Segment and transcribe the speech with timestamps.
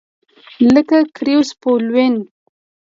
[0.73, 2.15] لکه ګریزوفولوین.